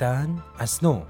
[0.00, 1.02] زیستن از نو.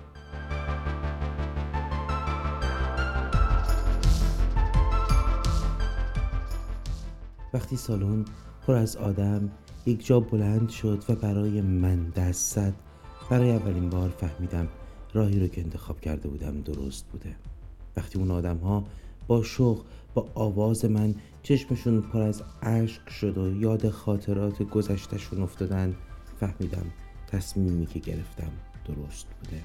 [7.54, 8.24] وقتی سالن
[8.66, 9.50] پر از آدم
[9.86, 12.74] یک جا بلند شد و برای من دست زد
[13.30, 14.68] برای اولین بار فهمیدم
[15.14, 17.36] راهی رو که انتخاب کرده بودم درست بوده.
[17.96, 18.84] وقتی اون آدم ها
[19.26, 19.84] با شوق
[20.14, 25.94] با آواز من چشمشون پر از اشک شد و یاد خاطرات گذشتشون افتادن
[26.40, 26.86] فهمیدم
[27.26, 29.62] تصمیمی که گرفتم درست بوده.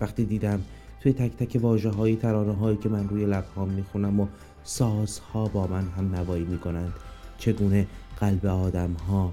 [0.00, 0.62] وقتی دیدم
[1.00, 4.26] توی تک تک واجه های ترانه هایی که من روی لبهام می‌خونم و
[4.64, 6.92] سازها با من هم نوایی می‌کنند
[7.38, 7.86] چگونه
[8.20, 9.32] قلب آدم ها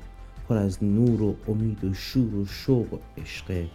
[0.49, 3.65] پر از نور و امید و شور و شوق و عشق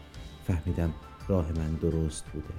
[0.47, 0.91] فهمیدم
[1.29, 2.55] راه من درست بوده.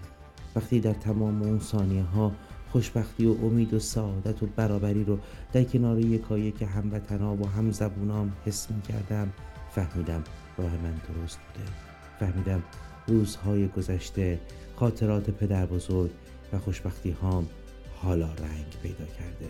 [0.56, 2.32] وقتی در تمام اون ثانیه ها
[2.72, 5.20] خوشبختی و امید و سعادت و برابری رو
[5.54, 9.34] در کنار یکایی که هموطنا و هم زبونام حس می کردم
[9.72, 10.24] فهمیدم
[10.58, 11.89] راه من درست بوده.
[12.20, 12.64] فهمیدم
[13.08, 14.40] روزهای گذشته
[14.76, 16.12] خاطرات پدر بزرگ
[16.54, 17.50] و خوشبختی هام
[17.96, 19.50] حالا رنگ پیدا کرده.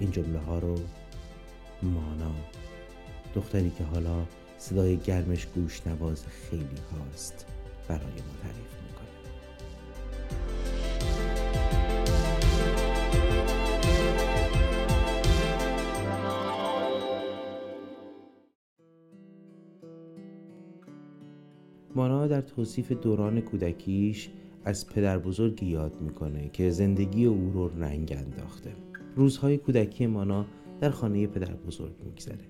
[0.00, 0.80] این جمله ها رو
[1.82, 2.34] مانا.
[3.34, 4.26] دختری که حالا
[4.58, 7.46] صدای گرمش گوش نواز خیلی هاست
[7.88, 8.85] برای ما تعریف
[21.96, 24.28] مانا در توصیف دوران کودکیش
[24.64, 28.72] از پدر بزرگ یاد می‌کنه که زندگی او رو رنگ انداخته.
[29.14, 30.46] روزهای کودکی مانا
[30.80, 32.44] در خانه پدر بزرگ میگذره.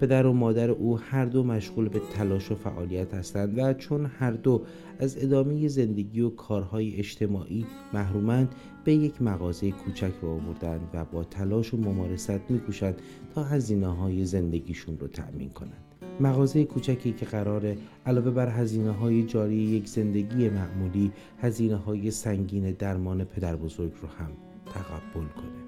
[0.00, 4.30] پدر و مادر او هر دو مشغول به تلاش و فعالیت هستند و چون هر
[4.30, 4.62] دو
[4.98, 11.24] از ادامه زندگی و کارهای اجتماعی محرومند به یک مغازه کوچک رو آوردند و با
[11.24, 13.02] تلاش و ممارست میکوشند
[13.34, 15.85] تا هزینه های زندگیشون رو تأمین کنند.
[16.20, 22.70] مغازه کوچکی که قراره علاوه بر هزینه های جاری یک زندگی معمولی هزینه های سنگین
[22.70, 24.30] درمان پدر بزرگ رو هم
[24.66, 25.66] تقبل کنه.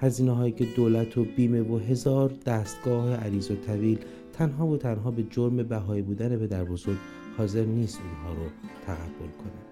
[0.00, 3.98] هزینه هایی که دولت و بیمه و هزار دستگاه عریض و طویل
[4.32, 6.98] تنها و تنها به جرم بهایی بودن پدر بزرگ
[7.38, 8.48] حاضر نیست اونها رو
[8.86, 9.67] تقبل کنه.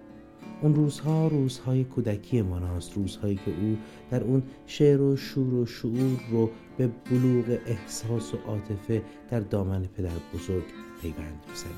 [0.63, 3.79] اون روزها روزهای کودکی ماناست روزهایی که او
[4.11, 9.83] در اون شعر و شور و شعور رو به بلوغ احساس و عاطفه در دامن
[9.83, 10.65] پدر بزرگ
[11.03, 11.71] پیوند می‌زنه.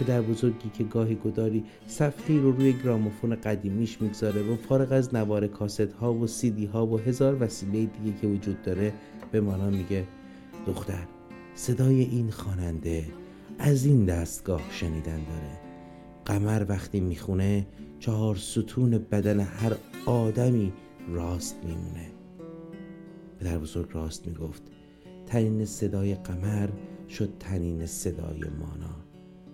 [0.00, 5.46] پدر بزرگی که گاهی گداری صفحه رو روی گراموفون قدیمیش می‌گذاره و فارغ از نوار
[5.46, 8.92] کاست ها و سیدی ها و هزار وسیله دیگه که وجود داره
[9.32, 10.04] به مانا میگه
[10.66, 11.06] دختر
[11.54, 13.04] صدای این خواننده
[13.58, 15.71] از این دستگاه شنیدن داره.
[16.26, 17.66] قمر وقتی می‌خونه
[17.98, 20.72] چهار ستون بدن هر آدمی
[21.08, 22.12] راست میمونه.
[23.40, 24.62] پدر بزرگ راست می‌گفت
[25.26, 26.68] تنین صدای قمر
[27.08, 28.96] شد تنین صدای مانا.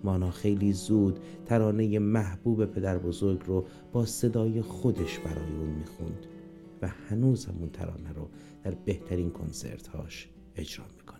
[0.05, 6.27] مانا خیلی زود ترانه محبوب پدر بزرگ رو با صدای خودش برای اون می‌خوند
[6.83, 8.29] و هنوز همون ترانه رو
[8.65, 11.19] در بهترین کنسرت هاش اجرا می‌کنه.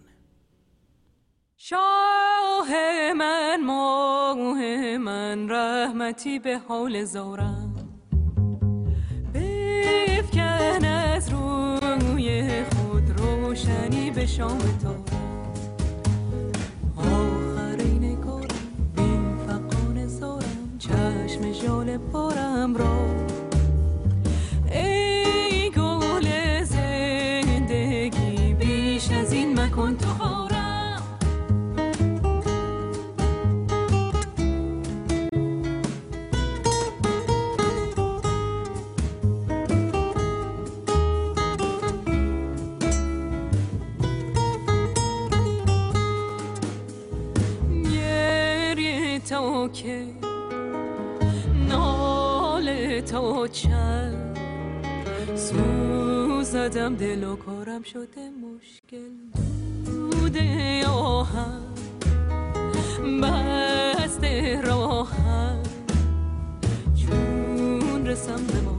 [1.57, 2.69] شاه
[3.13, 3.61] من
[4.49, 7.75] ماه من رحمتی به حال زارم.
[9.35, 14.95] بفکن از روی خود روشنی به شام تو.
[16.97, 18.47] آخرین کارم
[18.97, 23.07] بین فقان زارم چشم جال پارم را.
[24.73, 30.38] ای گل زندگی بیش از این مکن تو
[49.73, 50.07] که
[51.69, 54.39] ناله تا چند
[55.35, 59.11] سوزدم دل و کارم شده مشکل
[59.87, 61.63] دوده آهم
[63.23, 65.63] بسته راهم.
[66.97, 68.78] چون رسم به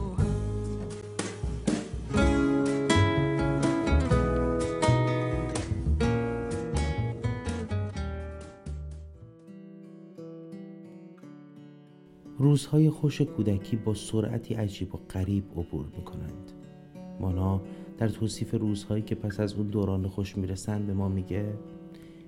[12.40, 16.52] روزهای خوش کودکی با سرعتی عجیب و غریب عبور می کنند
[17.20, 17.60] مانا
[17.98, 21.54] در توصیف روزهایی که پس از اون دوران خوش می‌رسند به ما میگه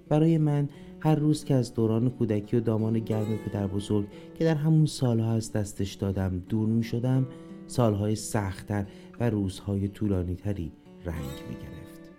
[0.08, 0.68] برای من
[1.00, 5.32] هر روز که از دوران کودکی و دامان گرم پدر بزرگ که در همون سالها
[5.32, 7.26] از دستش دادم دور می شدم
[7.66, 8.86] سالهای سختتر
[9.20, 10.72] و روزهای طولانی تری
[11.04, 12.12] رنگ می گرفت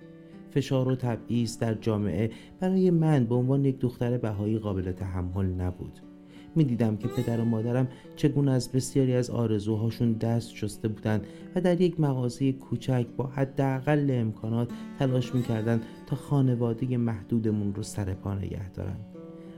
[0.52, 6.13] فشار و تبعیض در جامعه برای من به عنوان یک دختر بهایی قابل تحمل نبود.
[6.56, 11.82] می‌دیدم که پدر و مادرم چگونه از بسیاری از آرزوهاشون دست شسته بودند و در
[11.82, 18.70] یک مغازه کوچک با حداقل امکانات تلاش می‌کردند تا خانواده محدودمون رو سر پا نگه
[18.70, 18.98] دارن.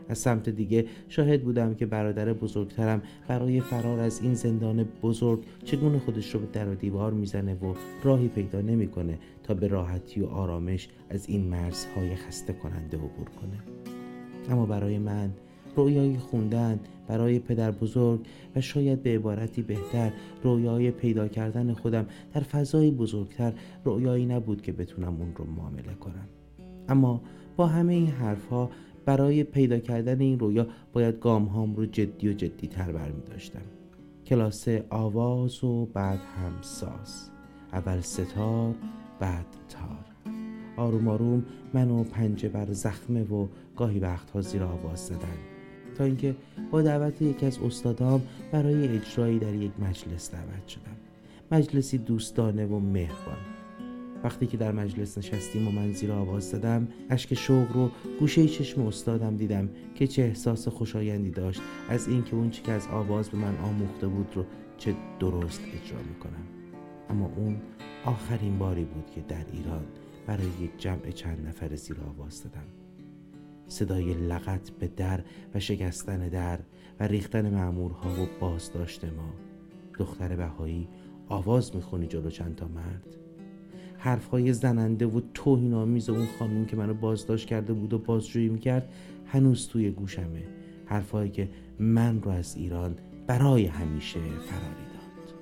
[0.09, 5.99] از سمت دیگه شاهد بودم که برادر بزرگترم برای فرار از این زندان بزرگ چگونه
[5.99, 10.25] خودش رو به در و دیوار می‌زنه و راهی پیدا نمی‌کنه تا به راحتی و
[10.25, 13.59] آرامش از این مرزهای خسته کننده عبور کنه.
[14.49, 15.33] اما برای من
[15.75, 18.19] رویای خوندن برای پدر بزرگ
[18.55, 20.11] و شاید به عبارتی بهتر
[20.43, 26.27] رویای پیدا کردن خودم در فضای بزرگتر رویایی نبود که بتونم اون رو معامله کنم.
[26.89, 27.21] اما
[27.57, 28.69] با همه این حرفها
[29.05, 33.61] برای پیدا کردن این رویا باید گام هام رو جدی و جدی تر برمی داشتم
[34.25, 37.29] کلاس آواز و بعد هم ساز
[37.73, 38.75] اول ستار
[39.19, 40.33] بعد تار.
[40.77, 45.54] آروم آروم منو پنجه بر زخمه و گاهی وقتها زیر آواز زدن.
[45.95, 46.35] تا اینکه
[46.71, 48.21] با دعوت یکی از استادام
[48.51, 50.95] برای اجرایی در یک مجلس دعوت شدم.
[51.51, 53.37] مجلسی دوستانه و مهربان.
[54.23, 58.81] وقتی که در مجلس نشستیم و من زیر آواز زدم اشک شوق رو گوشه چشم
[58.81, 63.37] استادم دیدم که چه احساس خوشایندی داشت از اینکه اون چی که از آواز به
[63.37, 64.45] من آموخته بود رو
[64.77, 66.45] چه درست اجرا می‌کنم.
[67.09, 67.57] اما اون
[68.05, 69.83] آخرین باری بود که در ایران
[70.27, 72.84] برای یک جمع چند نفر زیر آواز دادم
[73.67, 75.19] صدای لغت به در
[75.55, 76.59] و شکستن در
[76.99, 79.33] و ریختن معمورها و بازداشت ما.
[79.93, 80.87] دختر بهایی
[81.29, 83.15] آواز می‌خونی جلو چند تا مرد.
[83.97, 88.89] حرفهای زننده و توهینآمیز اون خانم که منو بازداشت کرده بود و بازجویی می‌کرد
[89.25, 90.43] هنوز توی گوشمه.
[90.85, 92.95] حرفهایی که من رو از ایران
[93.27, 95.33] برای همیشه فراری داد.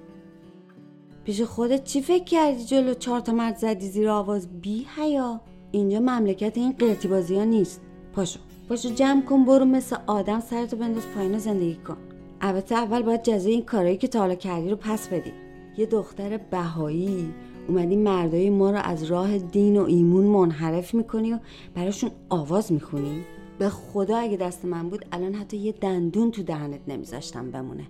[1.23, 5.41] پیش خودت چی فکر کردی جلو چهار تا مرد زدی زیر آواز؟ بی حیا
[5.71, 7.81] اینجا مملکت این قرتی بازی ها نیست.
[8.13, 8.39] پاشو
[8.69, 11.97] پاشو جمع کن برو مثل آدم سرتو بنداز پایین زندگی کن.
[12.41, 15.31] البته اول باید جزای این کارهایی که تا حالا کردی رو پس بدی.
[15.77, 17.33] یه دختر بهایی.
[17.67, 21.39] اومدی مردای ما رو از راه دین و ایمون منحرف می‌کنی و
[21.75, 23.21] براشون آواز می‌خونی؟
[23.59, 27.87] به خدا اگه دست من بود الان حتی یه دندون تو دهنت نمیذاشتم بمونه.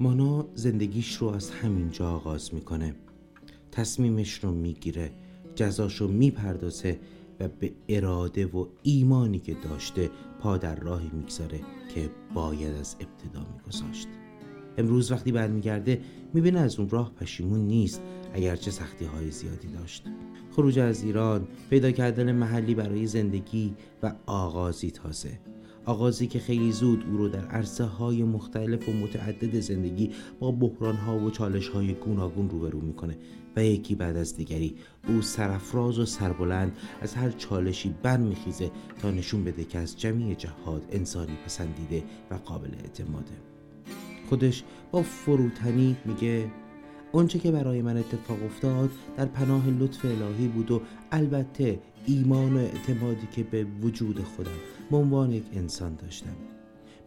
[0.00, 2.94] مانا زندگیش رو از همینجا آغاز می‌کنه.
[3.72, 5.10] تصمیمش رو می‌گیره
[5.54, 6.98] جزاش رو می‌پردازه
[7.40, 10.10] و به اراده و ایمانی که داشته
[10.40, 11.60] پا در راهی می‌گذاره
[11.94, 14.08] که باید از ابتدا میگذاشت.
[14.78, 16.00] امروز وقتی برمیگرده
[16.34, 18.02] می‌بینه از اون راه پشیمون نیست
[18.34, 20.04] اگرچه سختی های زیادی داشت.
[20.50, 25.38] خروج از ایران پیدا کردن محلی برای زندگی و آغازی تازه.
[25.84, 30.10] آغازی که خیلی زود او رو در عرصه های مختلف و متعدد زندگی
[30.40, 33.16] با بحران ها و چالش های گوناگون روبرو می‌کنه.
[33.56, 34.74] و یکی بعد از دیگری.
[35.08, 38.70] او سرفراز و سربلند از هر چالشی برمیخیزه
[39.02, 43.32] تا نشون بده که از جمعی جهاد انسانی پسندیده و قابل اعتماده.
[44.28, 46.50] خودش با فروتنی میگه
[47.12, 50.82] اونچه که برای من اتفاق افتاد در پناه لطف الهی بود و
[51.12, 54.50] البته ایمان و اعتمادی که به وجود خودم
[54.90, 56.49] به عنوان یک انسان داشتم.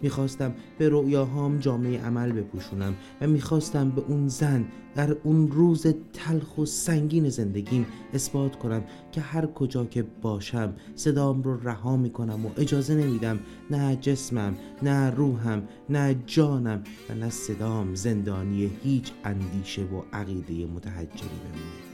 [0.04, 4.66] می‌خواستم به رؤیاهام جامعه عمل بپوشونم و می‌خواستم به اون زن
[4.96, 11.44] در اون روز تلخ و سنگین زندگیم اثبات کنم که هر کجا که باشم صدام
[11.44, 13.40] رو رها می‌کنم و اجازه نمیدم
[13.72, 21.40] نه جسمم نه روحم نه جانم و نه صدام زندانی هیچ اندیشه و عقیده متحجری
[21.44, 21.94] بمونه.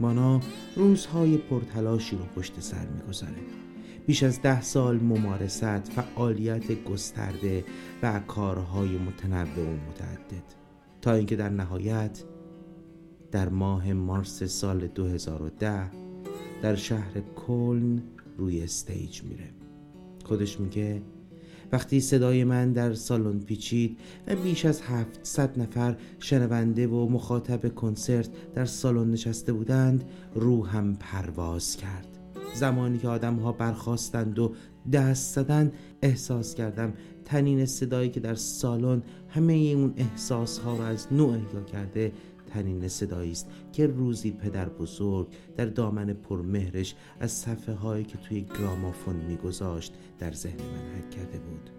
[0.00, 0.40] مانا
[0.76, 3.42] روزهای پرتلاشی رو پشت سر می‌گذاره.
[4.06, 7.64] بیش از ده سال ممارست فعالیت گسترده
[8.02, 10.54] و کارهای متنوع و متعدد.
[11.02, 12.24] تا اینکه در نهایت
[13.30, 15.90] در ماه مارس سال 2010
[16.62, 18.02] در شهر کلن
[18.38, 19.50] روی استیج میره.
[20.24, 21.02] خودش میگه
[21.72, 28.28] وقتی صدای من در سالن پیچید و بیش از 700 نفر شنونده و مخاطب کنسرت
[28.54, 32.13] در سالن نشسته بودند روحم پرواز کرد.
[32.54, 34.52] زمانی که آدم ها برخواستند و
[34.92, 36.92] دست زدن احساس کردم
[37.24, 42.12] تنین صدایی که در سالن همه اون احساس ها را از نوع احیا کرده
[42.46, 48.40] تنین صدایی است که روزی پدر بزرگ در دامن پرمهرش از صفحه هایی که توی
[48.58, 51.70] گرامافون میگذاشت در ذهن من حک کرده بود.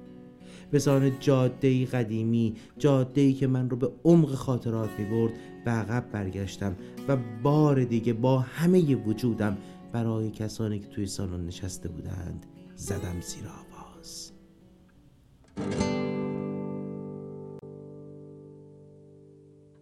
[0.72, 5.34] به جاده قدیمی جاده که من رو به عمق خاطرات می برد
[5.66, 6.76] به عقب برگشتم
[7.08, 9.58] و بار دیگه با همه وجودم
[9.96, 14.32] برای کسانی که توی سالن نشسته بودند زدم زیر آواز.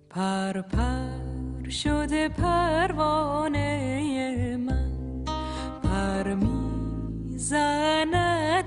[0.10, 3.58] پر پر شده پروانه
[4.58, 5.24] من.
[5.84, 8.16] پر می‌زند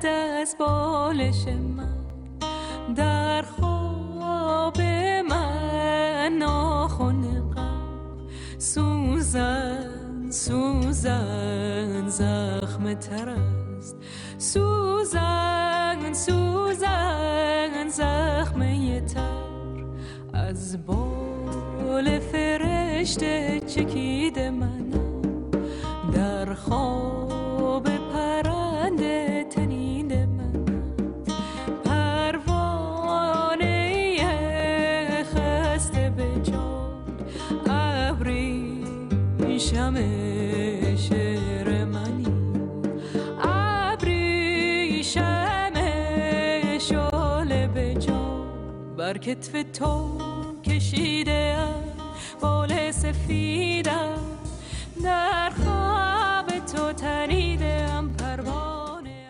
[0.07, 2.07] از بال بالش من.
[2.95, 4.81] در خواب
[5.31, 8.27] من ناخن غم
[8.59, 9.66] سوزن
[10.47, 13.97] سوزن زخم تر است.
[14.39, 18.61] سوزن سوزن زخم
[19.07, 19.85] تر.
[20.33, 24.76] از بال فرشته چکیده من.
[49.17, 50.19] بر کتف تو
[50.65, 51.57] کشیده
[52.41, 54.19] بال سفیدم
[55.03, 59.27] در خواب تو تنیدم پروانه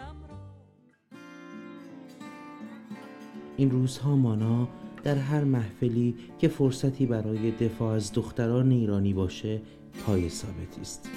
[3.56, 4.68] این روزها مانا
[5.04, 9.60] در هر محفلی که فرصتی برای دفاع از دختران ایرانی باشه
[10.06, 11.10] پای ثابتی است.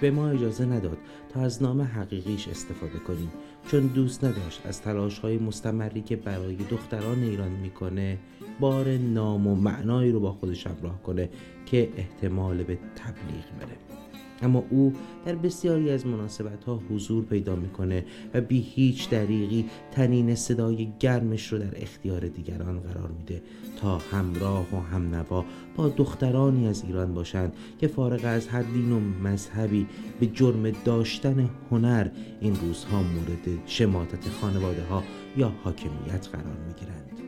[0.00, 0.98] به ما اجازه نداد
[1.40, 3.30] از نام حقیقیش استفاده کنیم.
[3.70, 8.18] چون دوست نداشت از تلاش های مستمری که برای دختران ایران می‌کنه
[8.60, 11.30] بار نام و معنایی رو با خودش همراه کنه
[11.66, 14.03] که احتمال به تبلیغ بره.
[14.44, 14.92] اما او
[15.26, 21.52] در بسیاری از مناسبت ها حضور پیدا می‌کنه و بی هیچ دریغی تنین صدای گرمش
[21.52, 23.42] رو در اختیار دیگران قرار میده
[23.80, 25.44] تا همراه و همنوا
[25.76, 29.86] با دخترانی از ایران باشند که فارغ از هر دین و مذهبی
[30.20, 32.08] به جرم داشتن هنر
[32.40, 35.02] این روزها مورد شماتت خانواده ها
[35.36, 37.23] یا حاکمیت قرار می‌گیرند.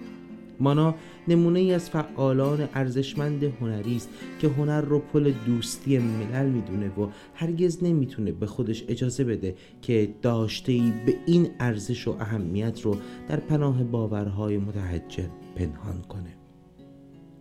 [0.60, 0.94] مانا
[1.28, 4.08] نمونه ای از فعالان ارزشمند هنری است
[4.38, 10.14] که هنر رو پل دوستی ملل می‌دونه و هرگز نمی‌تونه به خودش اجازه بده که
[10.22, 12.96] داشته ای به این ارزش و اهمیت رو
[13.28, 16.35] در پناه باورهای متحجر پنهان کنه.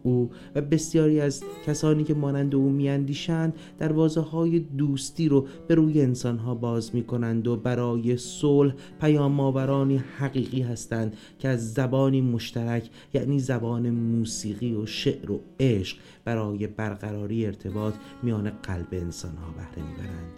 [0.06, 6.02] او و بسیاری از کسانی که مانند او میاندیشند دروازه های دوستی رو به روی
[6.02, 12.90] انسانها باز می کنند و برای صلح پیام آورانی حقیقی هستند که از زبانی مشترک
[13.14, 17.94] یعنی زبان موسیقی و شعر و عشق برای برقراری ارتباط
[18.24, 20.32] میان قلب انسانها بهره می‌برند.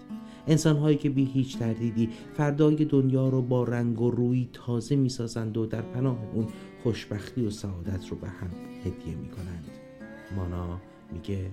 [0.47, 5.57] انسان هایی که بی هیچ تردیدی فردای دنیا رو با رنگ و روی تازه می‌سازند
[5.57, 6.47] و در پناه اون
[6.83, 8.49] خوشبختی و سعادت رو به هم
[8.85, 9.65] هدیه می کنند
[10.35, 10.81] مانا
[11.11, 11.51] میگه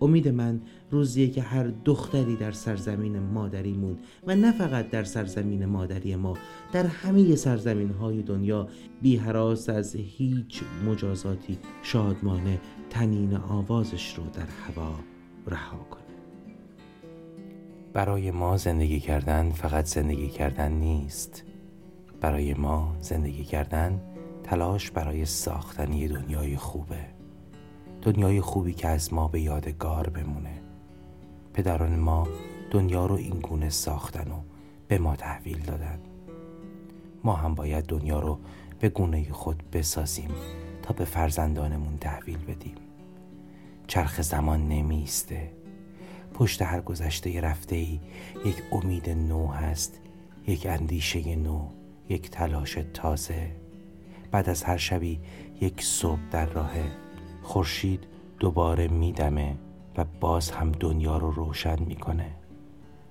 [0.00, 6.16] امید من روزیه که هر دختری در سرزمین مادریمون و نه فقط در سرزمین مادری
[6.16, 6.36] ما
[6.72, 8.68] در همه سرزمین های دنیا
[9.02, 14.94] بی حراس از هیچ مجازاتی شادمانه تنین آوازش رو در هوا
[15.46, 16.02] رها کنه.
[17.92, 21.44] برای ما زندگی کردن فقط زندگی کردن نیست.
[22.20, 24.00] برای ما زندگی کردن
[24.50, 27.06] تلاش برای ساختن یه دنیای خوبه.
[28.02, 30.60] دنیای خوبی که از ما به یادگار بمونه.
[31.54, 32.28] پدران ما
[32.70, 34.40] دنیا رو این گونه ساختن و
[34.88, 35.98] به ما تحویل دادن.
[37.24, 38.38] ما هم باید دنیا رو
[38.80, 40.30] به گونه خود بسازیم
[40.82, 42.76] تا به فرزندانمون تحویل بدیم.
[43.86, 45.52] چرخ زمان نمیسته.
[46.34, 48.00] پشت هر گذشته رفته ای
[48.44, 50.00] یک امید نو هست
[50.46, 51.68] یک اندیشه نو
[52.08, 53.67] یک تلاش تازه.
[54.30, 55.20] بعد از هر شبی
[55.60, 56.84] یک صبح در راهه
[57.42, 58.04] خورشید
[58.38, 59.56] دوباره میدمه
[59.96, 62.30] و باز هم دنیا رو روشن می‌کنه.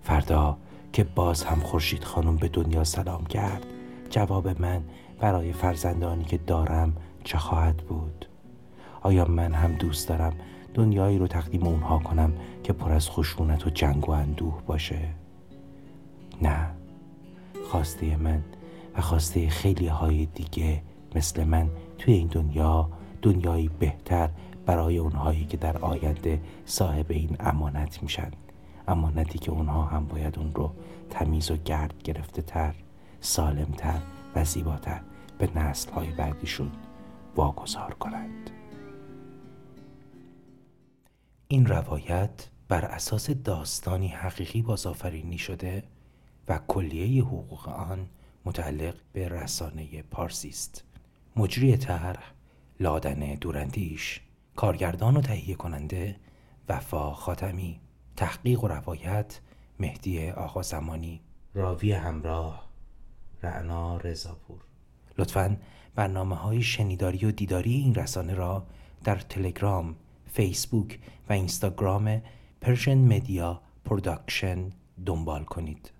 [0.01, 0.57] فردا
[0.93, 3.65] که باز هم خورشید خانم به دنیا سلام کرد
[4.09, 4.83] جواب من
[5.19, 6.93] برای فرزندانی که دارم
[7.23, 8.25] چه خواهد بود؟
[9.01, 10.33] آیا من هم دوست دارم
[10.73, 12.33] دنیایی رو تقدیم اونها کنم
[12.63, 14.99] که پر از خشونت و جنگ و اندوه باشه؟
[16.41, 16.67] نه.
[17.71, 18.43] خواسته من
[18.97, 20.81] و خواسته خیلی های دیگه
[21.15, 22.89] مثل من توی این دنیا
[23.21, 24.29] دنیایی بهتر
[24.65, 28.31] برای اونهایی که در آینده صاحب این امانت میشن.
[28.87, 30.71] امانتی که اونها هم باید اون رو
[31.09, 32.75] تمیز و گرد گرفته تر
[33.21, 33.99] سالمتر
[34.35, 35.01] و زیباتر
[35.37, 36.71] به نسل های بعدیشون
[37.35, 38.49] واگذار کنند.
[41.47, 45.83] این روایت بر اساس داستانی حقیقی بازآفرینی شده
[46.47, 48.07] و کلیه حقوق آن
[48.45, 50.83] متعلق به رسانه پارسی است.
[51.37, 52.31] مجری طرح
[52.79, 54.21] لادن دورندیش
[54.55, 56.15] کارگردان و تهیه کننده
[56.69, 57.79] وفا خاتمی
[58.15, 59.39] تحقیق و روایت
[59.79, 61.21] مهدی آقا زمانی.
[61.53, 62.69] راوی همراه
[63.43, 64.59] رعنا رضاپور.
[65.17, 65.57] لطفا
[65.95, 68.67] برنامه های شنیداری و دیداری این رسانه را
[69.03, 72.21] در تلگرام، فیسبوک و اینستاگرام
[72.61, 74.69] Persian Media Production
[75.05, 75.91] دنبال کنید.